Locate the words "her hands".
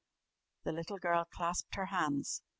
1.75-2.41